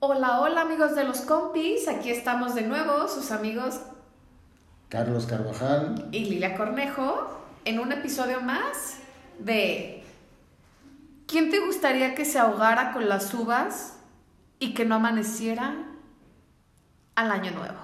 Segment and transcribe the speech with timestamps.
[0.00, 3.80] Hola, hola amigos de los compis, aquí estamos de nuevo, sus amigos
[4.88, 8.98] Carlos Carvajal y Lilia Cornejo, en un episodio más
[9.40, 10.04] de
[11.26, 13.94] ¿Quién te gustaría que se ahogara con las uvas
[14.60, 15.74] y que no amaneciera
[17.16, 17.80] al año nuevo?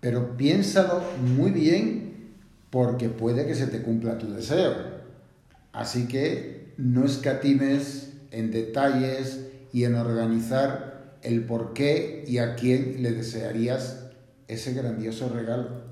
[0.00, 2.34] Pero piénsalo muy bien
[2.68, 4.74] porque puede que se te cumpla tu deseo.
[5.72, 13.02] Así que no escatimes en detalles y en organizar el por qué y a quién
[13.02, 14.08] le desearías
[14.46, 15.82] ese grandioso regalo.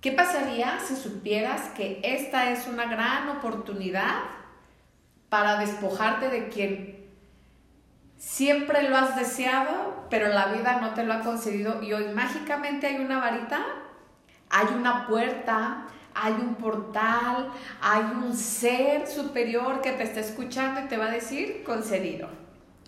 [0.00, 4.16] ¿Qué pasaría si supieras que esta es una gran oportunidad
[5.28, 7.06] para despojarte de quien
[8.16, 12.88] siempre lo has deseado, pero la vida no te lo ha concedido y hoy mágicamente
[12.88, 13.64] hay una varita,
[14.50, 17.50] hay una puerta, hay un portal,
[17.80, 22.28] hay un ser superior que te está escuchando y te va a decir concedido.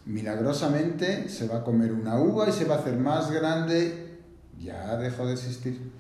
[0.05, 4.21] Milagrosamente se va a comer una uva y se va a hacer más grande,
[4.59, 5.93] ya dejó de existir.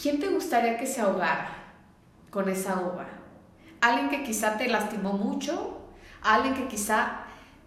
[0.00, 1.50] ¿Quién te gustaría que se ahogara
[2.30, 3.06] con esa uva?
[3.80, 5.78] ¿Alguien que quizá te lastimó mucho?
[6.22, 7.24] alguien que quizá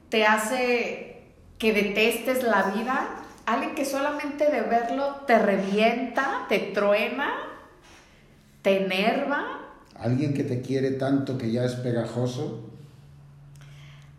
[0.09, 1.23] te hace
[1.57, 3.07] que detestes la vida,
[3.45, 7.33] alguien que solamente de verlo te revienta, te truena,
[8.61, 9.59] te enerva.
[9.95, 12.69] Alguien que te quiere tanto que ya es pegajoso.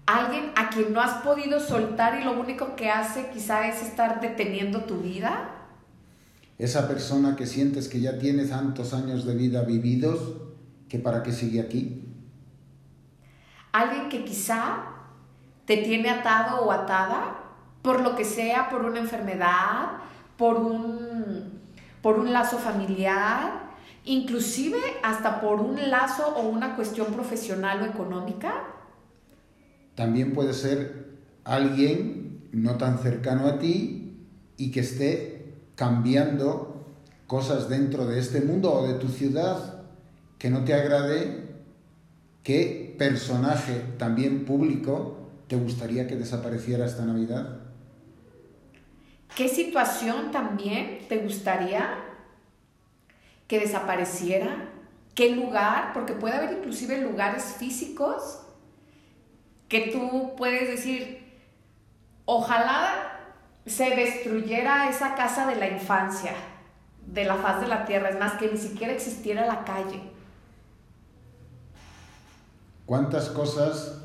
[0.06, 4.20] Alguien a quien no has podido soltar y lo único que hace quizá es estar
[4.20, 5.50] deteniendo tu vida.
[6.58, 10.36] Esa persona que sientes que ya tiene tantos años de vida vividos
[10.88, 12.02] que para qué sigue aquí
[13.72, 14.84] alguien que quizá
[15.64, 17.38] te tiene atado o atada
[17.82, 19.98] por lo que sea, por una enfermedad,
[20.36, 21.60] por un,
[22.00, 23.72] por un lazo familiar,
[24.04, 28.54] inclusive hasta por un lazo o una cuestión profesional o económica.
[29.94, 31.10] También puede ser
[31.44, 34.16] alguien no tan cercano a ti
[34.56, 36.86] y que esté cambiando
[37.26, 39.82] cosas dentro de este mundo o de tu ciudad
[40.38, 41.50] que no te agrade,
[42.42, 47.61] que personaje también público te gustaría que desapareciera esta Navidad?
[49.36, 51.94] ¿Qué situación también te gustaría
[53.48, 54.70] que desapareciera?
[55.14, 55.92] ¿Qué lugar?
[55.94, 58.40] Porque puede haber inclusive lugares físicos
[59.68, 61.32] que tú puedes decir,
[62.24, 63.20] ojalá
[63.64, 66.32] se destruyera esa casa de la infancia,
[67.06, 70.12] de la faz de la tierra, es más, que ni siquiera existiera la calle
[72.92, 74.02] cuántas cosas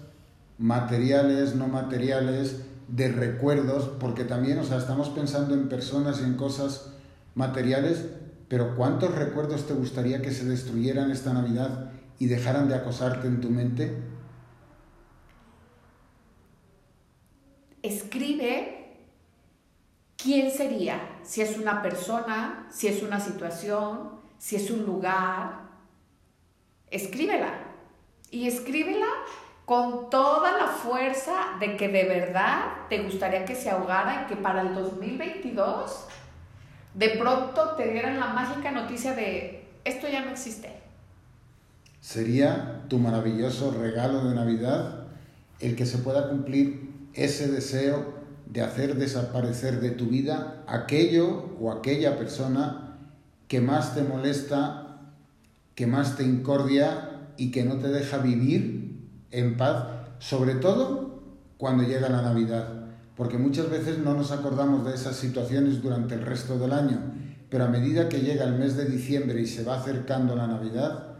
[0.58, 6.36] materiales, no materiales, de recuerdos, porque también, o sea, estamos pensando en personas y en
[6.36, 6.94] cosas
[7.36, 8.06] materiales,
[8.48, 13.42] pero ¿cuántos recuerdos te gustaría que se destruyeran esta Navidad y dejaran de acosarte en
[13.42, 13.98] tu mente?
[17.82, 18.78] Escribe
[20.16, 25.68] quién sería, si es una persona, si es una situación, si es un lugar.
[26.90, 27.54] Escríbela
[28.32, 29.08] y escríbela
[29.68, 34.38] con toda la fuerza de que de verdad te gustaría que se ahogara y que
[34.38, 36.06] para el 2022
[36.94, 40.72] de pronto te dieran la mágica noticia de esto ya no existe.
[42.00, 45.08] Sería tu maravilloso regalo de Navidad
[45.60, 48.14] el que se pueda cumplir ese deseo
[48.46, 52.96] de hacer desaparecer de tu vida aquello o aquella persona
[53.50, 55.02] que más te molesta,
[55.76, 58.77] que más te incordia y que no te deja vivir
[59.32, 59.86] en paz,
[60.20, 61.22] sobre todo
[61.58, 66.22] cuando llega la Navidad, porque muchas veces no nos acordamos de esas situaciones durante el
[66.22, 67.00] resto del año,
[67.50, 71.16] pero a medida que llega el mes de diciembre y se va acercando la Navidad,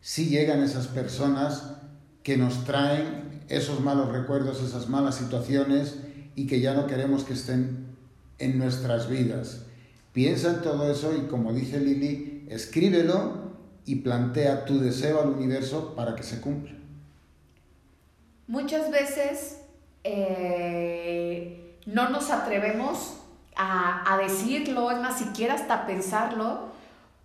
[0.00, 1.74] sí llegan esas personas
[2.22, 5.96] que nos traen esos malos recuerdos, esas malas situaciones
[6.34, 7.86] y que ya no queremos que estén
[8.38, 9.62] en nuestras vidas.
[10.12, 13.46] Piensa en todo eso y como dice Lili, escríbelo
[13.84, 16.72] y plantea tu deseo al universo para que se cumpla.
[18.48, 19.62] Muchas veces
[20.04, 23.20] eh, no nos atrevemos
[23.56, 26.68] a, a, decirlo, es más, siquiera hasta pensarlo,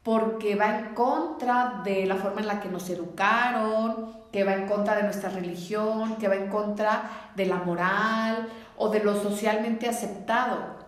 [0.04, 4.68] porque va en contra de la forma en la que nos educaron, que va en
[4.68, 8.48] contra de nuestra religión, que va en contra de la moral
[8.78, 10.82] o de lo socialmente aceptado.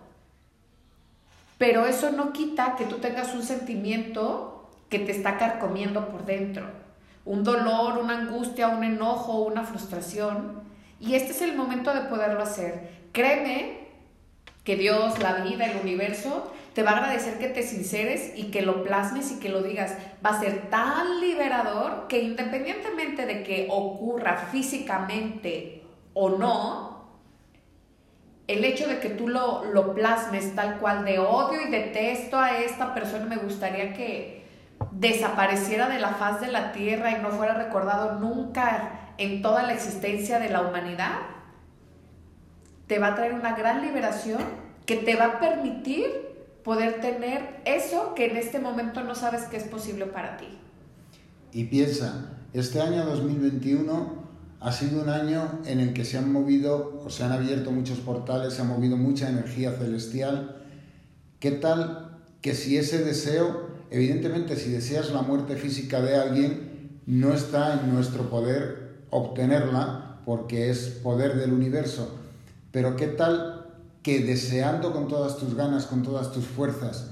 [1.58, 6.83] Pero eso no quita que tú tengas un sentimiento que te está carcomiendo por dentro.
[7.24, 10.62] Un dolor, una angustia, un enojo, una frustración.
[11.00, 12.90] Y este es el momento de poderlo hacer.
[13.12, 13.84] Créeme
[14.64, 18.62] que Dios, la vida, el universo te va a agradecer que te sinceres y que
[18.62, 19.94] lo plasmes y que lo digas.
[20.24, 25.82] Va a ser tan liberador que independientemente de que ocurra físicamente
[26.14, 26.94] o no,
[28.46, 32.58] el hecho de que tú lo, lo plasmes tal cual de odio y detesto a
[32.58, 34.43] esta persona, me gustaría que
[34.92, 39.74] desapareciera de la faz de la tierra y no fuera recordado nunca en toda la
[39.74, 41.18] existencia de la humanidad,
[42.86, 44.42] te va a traer una gran liberación
[44.86, 46.04] que te va a permitir
[46.62, 50.48] poder tener eso que en este momento no sabes que es posible para ti.
[51.52, 54.24] Y piensa, este año 2021
[54.60, 57.98] ha sido un año en el que se han movido o se han abierto muchos
[57.98, 60.62] portales, se ha movido mucha energía celestial.
[61.38, 67.34] ¿Qué tal que si ese deseo, evidentemente si deseas la muerte física de alguien, no
[67.34, 72.08] está en nuestro poder obtenerla porque es poder del universo,
[72.70, 73.66] pero qué tal
[74.02, 77.10] que deseando con todas tus ganas, con todas tus fuerzas,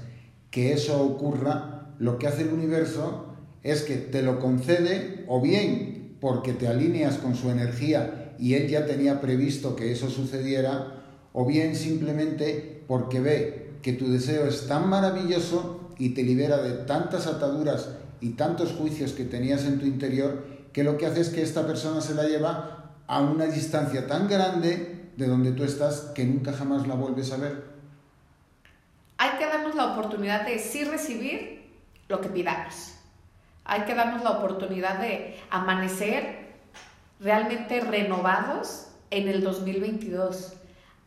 [0.51, 3.25] que eso ocurra, lo que hace el universo
[3.63, 8.67] es que te lo concede o bien porque te alineas con su energía y él
[8.67, 11.03] ya tenía previsto que eso sucediera,
[11.33, 16.85] o bien simplemente porque ve que tu deseo es tan maravilloso y te libera de
[16.85, 17.89] tantas ataduras
[18.21, 21.65] y tantos juicios que tenías en tu interior, que lo que hace es que esta
[21.67, 26.53] persona se la lleva a una distancia tan grande de donde tú estás que nunca
[26.53, 27.63] jamás la vuelves a ver.
[29.17, 31.71] Hay que darnos la oportunidad de sí recibir
[32.07, 32.93] lo que pidamos.
[33.65, 36.53] Hay que darnos la oportunidad de amanecer
[37.19, 40.53] realmente renovados en el 2022.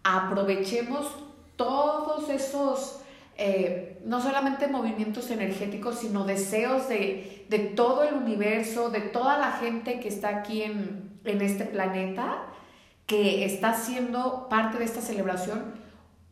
[0.04, 1.12] Aprovechemos
[1.56, 3.00] todos esos,
[3.38, 9.52] eh, no solamente movimientos energéticos, sino deseos de, de, todo el universo, de toda la
[9.52, 12.46] gente que está aquí en, en este planeta
[13.06, 15.74] que está siendo parte de esta celebración,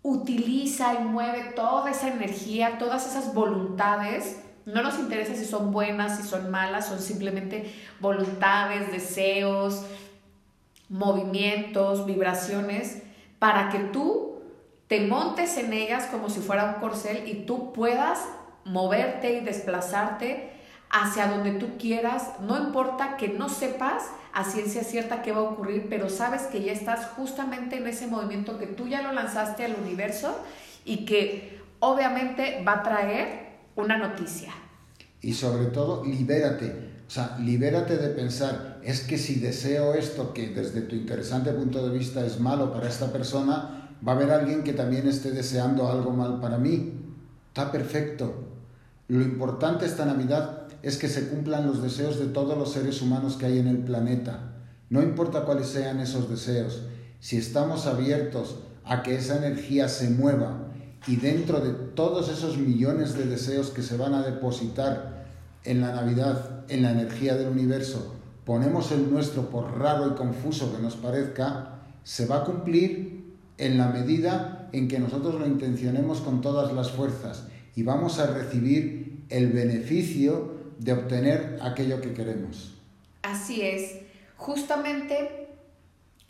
[0.02, 4.40] utiliza y mueve toda esa energía, todas esas voluntades.
[4.66, 9.84] No nos interesa si son buenas, si son malas, son simplemente voluntades, deseos,
[10.88, 13.02] movimientos, vibraciones,
[13.38, 14.33] para que tú
[14.94, 18.20] te montes en ellas como si fuera un corcel y tú puedas
[18.64, 20.52] moverte y desplazarte
[20.88, 25.50] hacia donde tú quieras, no importa que no sepas a ciencia cierta qué va a
[25.50, 29.64] ocurrir, pero sabes que ya estás justamente en ese movimiento que tú ya lo lanzaste
[29.64, 30.38] al universo
[30.84, 34.52] y que obviamente va a traer una noticia.
[35.20, 36.92] Y sobre todo, libérate.
[37.08, 41.84] O sea, libérate de pensar, es que si deseo esto que desde tu interesante punto
[41.84, 45.88] de vista es malo para esta persona, va a haber alguien que también esté deseando
[45.88, 46.92] algo mal para mí.
[47.48, 48.34] Está perfecto.
[49.08, 53.36] Lo importante esta Navidad es que se cumplan los deseos de todos los seres humanos
[53.36, 54.52] que hay en el planeta.
[54.90, 56.82] No importa cuáles sean esos deseos,
[57.20, 60.68] si estamos abiertos a que esa energía se mueva
[61.06, 65.24] y dentro de todos esos millones de deseos que se van a depositar
[65.64, 68.14] en la Navidad, en la energía del universo,
[68.44, 73.23] ponemos el nuestro por raro y confuso que nos parezca, se va a cumplir
[73.58, 78.26] en la medida en que nosotros lo intencionemos con todas las fuerzas y vamos a
[78.26, 82.74] recibir el beneficio de obtener aquello que queremos.
[83.22, 84.00] Así es.
[84.36, 85.48] Justamente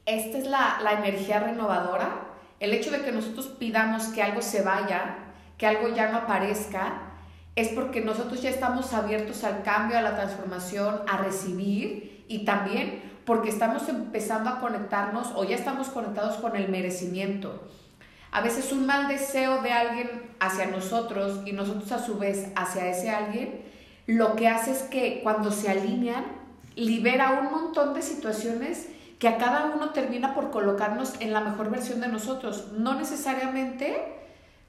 [0.07, 2.29] esta es la, la energía renovadora.
[2.61, 5.17] El hecho de que nosotros pidamos que algo se vaya,
[5.59, 7.15] que algo ya no aparezca,
[7.57, 13.14] es porque nosotros ya estamos abiertos al cambio, a la transformación, a recibir y también
[13.25, 17.63] porque estamos empezando a conectarnos o ya estamos conectados con el merecimiento.
[18.31, 20.11] A veces un mal deseo de alguien
[20.41, 23.65] hacia nosotros y nosotros a su vez hacia ese alguien
[24.07, 26.25] lo que hace es que cuando se alinean,
[26.77, 31.71] libera un montón de situaciones que a cada uno termina por colocarnos en la mejor
[31.71, 32.73] versión de nosotros.
[32.73, 33.97] No necesariamente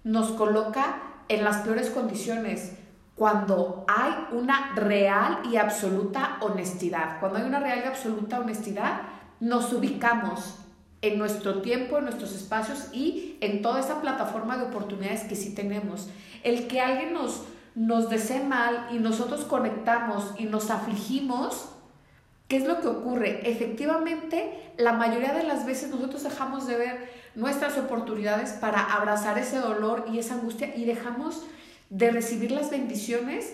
[0.03, 2.73] nos coloca en las peores condiciones.
[3.15, 9.01] Cuando hay una real y absoluta honestidad, cuando hay una real y absoluta honestidad,
[9.39, 10.57] nos ubicamos
[11.01, 15.55] en nuestro tiempo, en nuestros espacios y en toda esa plataforma de oportunidades que sí
[15.55, 16.09] tenemos.
[16.43, 17.43] El que alguien nos
[17.75, 21.69] nos desee mal y nosotros conectamos y nos afligimos,
[22.47, 23.49] ¿qué es lo que ocurre?
[23.49, 29.59] Efectivamente, la mayoría de las veces nosotros dejamos de ver nuestras oportunidades para abrazar ese
[29.59, 31.43] dolor y esa angustia y dejamos
[31.89, 33.53] de recibir las bendiciones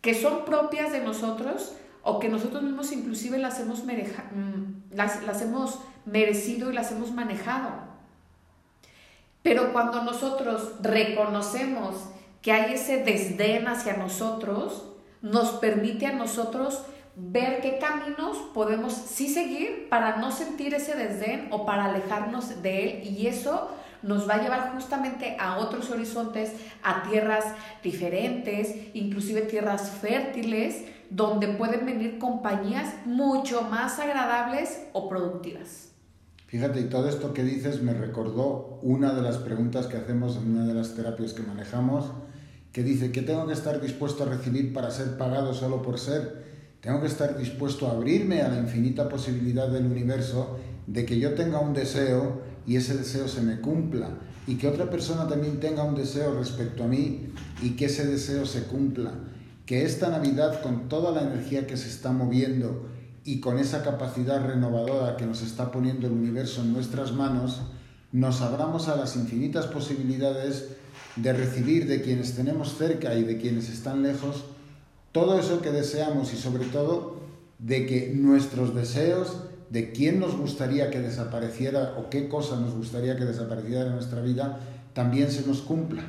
[0.00, 5.40] que son propias de nosotros o que nosotros mismos inclusive las hemos, mm, las, las
[5.42, 7.70] hemos merecido y las hemos manejado.
[9.42, 11.96] Pero cuando nosotros reconocemos
[12.42, 14.84] que hay ese desdén hacia nosotros,
[15.22, 16.82] nos permite a nosotros
[17.16, 22.84] ver qué caminos podemos sí seguir para no sentir ese desdén o para alejarnos de
[22.84, 23.70] él y eso
[24.04, 27.44] nos va a llevar justamente a otros horizontes, a tierras
[27.82, 35.90] diferentes, inclusive tierras fértiles, donde pueden venir compañías mucho más agradables o productivas.
[36.46, 40.52] Fíjate, y todo esto que dices me recordó una de las preguntas que hacemos en
[40.52, 42.12] una de las terapias que manejamos,
[42.72, 46.44] que dice que tengo que estar dispuesto a recibir para ser pagado solo por ser.
[46.80, 51.34] Tengo que estar dispuesto a abrirme a la infinita posibilidad del universo de que yo
[51.34, 54.10] tenga un deseo y ese deseo se me cumpla
[54.46, 58.46] y que otra persona también tenga un deseo respecto a mí y que ese deseo
[58.46, 59.12] se cumpla.
[59.66, 62.86] Que esta Navidad con toda la energía que se está moviendo
[63.24, 67.62] y con esa capacidad renovadora que nos está poniendo el universo en nuestras manos,
[68.12, 70.68] nos abramos a las infinitas posibilidades
[71.16, 74.44] de recibir de quienes tenemos cerca y de quienes están lejos
[75.14, 77.20] todo eso que deseamos y sobre todo
[77.60, 83.16] de que nuestros deseos, de quién nos gustaría que desapareciera o qué cosa nos gustaría
[83.16, 84.58] que desapareciera de nuestra vida,
[84.92, 86.02] también se nos cumpla.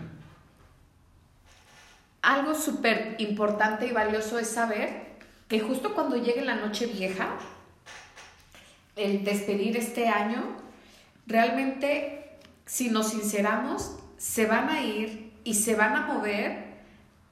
[2.21, 5.15] Algo súper importante y valioso es saber
[5.47, 7.37] que justo cuando llegue la noche vieja,
[8.95, 10.43] el despedir este año,
[11.27, 16.65] realmente, si nos sinceramos, se van a ir y se van a mover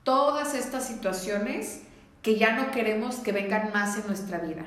[0.04, 1.82] todas estas situaciones
[2.22, 4.66] que ya no queremos que vengan más en nuestra vida,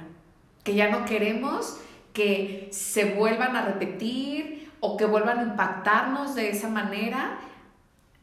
[0.67, 1.79] que ya no queremos
[2.13, 7.39] que se vuelvan a repetir o que vuelvan a impactarnos de esa manera.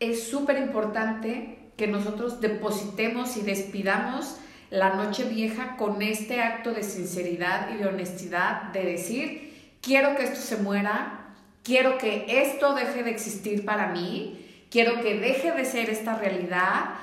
[0.02, 4.36] Es súper importante que nosotros depositemos y despidamos
[4.70, 10.24] la noche vieja con este acto de sinceridad y de honestidad de decir, quiero que
[10.24, 15.64] esto se muera, quiero que esto deje de existir para mí, quiero que deje de
[15.64, 16.96] ser esta realidad.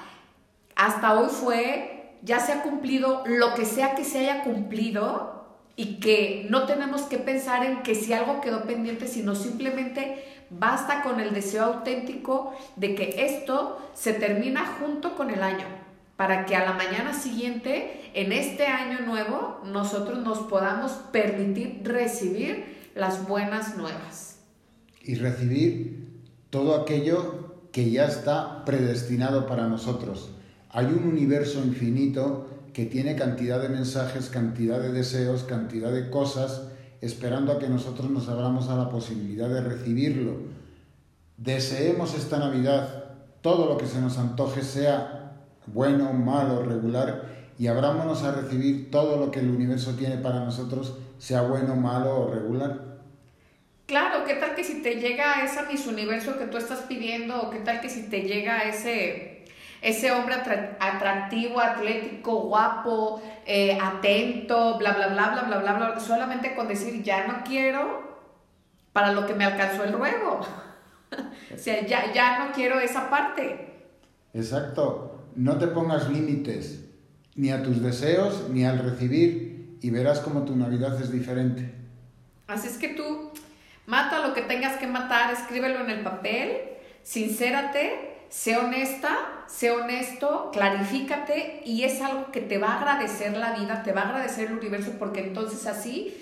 [0.77, 5.41] Hasta hoy fue, ya se ha cumplido lo que sea que se haya cumplido
[5.77, 11.03] y que no tenemos que pensar en que si algo quedó pendiente, sino simplemente basta
[11.03, 15.65] con el deseo auténtico de que esto se termina junto con el año,
[16.17, 22.91] para que a la mañana siguiente, en este año nuevo, nosotros nos podamos permitir recibir
[22.95, 24.31] las buenas nuevas
[25.03, 30.31] y recibir todo aquello que ya está predestinado para nosotros.
[30.73, 36.63] Hay un universo infinito que tiene cantidad de mensajes, cantidad de deseos, cantidad de cosas,
[37.01, 40.37] esperando a que nosotros nos abramos a la posibilidad de recibirlo.
[41.37, 43.05] Deseemos esta Navidad
[43.43, 45.33] todo lo que se nos antoje, sea
[45.67, 47.25] bueno, malo, regular,
[47.59, 52.21] y abrámonos a recibir todo lo que el universo tiene para nosotros, sea bueno, malo
[52.21, 52.91] o regular.
[53.87, 57.51] Claro, ¿qué tal que si te llega esa Miss Universo que tú estás pidiendo o
[57.51, 59.40] qué tal que si te llega ese,
[59.83, 60.35] ese hombre
[60.79, 67.03] atractivo, atlético, guapo, eh, atento, bla, bla, bla, bla, bla, bla, bla, solamente con decir
[67.03, 68.11] ya no quiero
[68.93, 70.41] para lo que me alcanzó el ruego.
[71.55, 73.69] o sea, ya, ya no quiero esa parte.
[74.35, 76.85] Exacto, no te pongas límites
[77.35, 81.75] ni a tus deseos ni al recibir y verás como tu Navidad es diferente.
[82.47, 83.31] Así es que tú
[83.91, 86.59] Mata lo que tengas que matar, escríbelo en el papel,
[87.03, 89.19] sincérate, sé honesta,
[89.51, 94.03] sé honesto, clarifícate y es algo que te va a agradecer la vida, te va
[94.03, 96.17] a agradecer el universo porque entonces así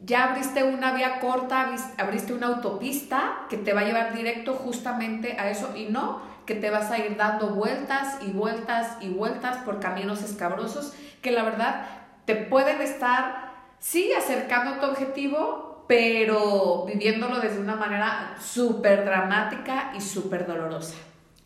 [0.00, 5.36] ya abriste una vía corta, abriste una autopista que te va a llevar directo justamente
[5.38, 9.58] a eso y no que te vas a ir dando vueltas y vueltas y vueltas
[9.58, 10.92] por caminos escabrosos
[11.22, 11.86] que la verdad
[12.26, 19.92] te pueden estar, sí, acercando a tu objetivo, pero viviéndolo desde una manera súper dramática
[19.96, 20.96] y súper dolorosa.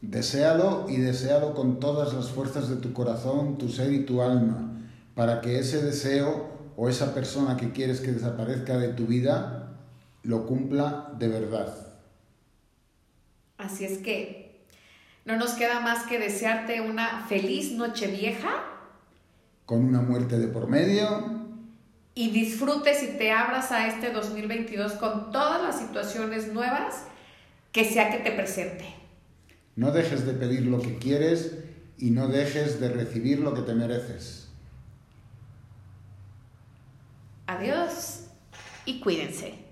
[0.01, 4.73] Desealo y desealo con todas las fuerzas de tu corazón, tu ser y tu alma,
[5.15, 9.77] para que ese deseo o esa persona que quieres que desaparezca de tu vida
[10.23, 11.75] lo cumpla de verdad.
[13.57, 14.67] Así es que
[15.25, 18.49] no nos queda más que desearte una feliz noche vieja.
[19.67, 21.39] Con una muerte de por medio
[22.15, 27.05] y disfrutes y te abras a este 2022 con todas las situaciones nuevas
[27.73, 28.98] que sea que te presente.
[29.79, 31.55] No dejes de pedir lo que quieres
[31.99, 34.49] y no dejes de recibir lo que te mereces.
[37.47, 38.25] Adiós
[38.87, 39.68] y cuídense.